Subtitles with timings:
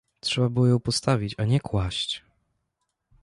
[0.19, 2.21] —Trzeba było ją postawić, a nie kłaść!